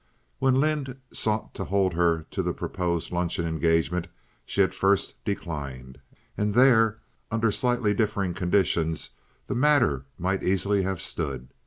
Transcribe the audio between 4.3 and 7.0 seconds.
she at first declined. And there,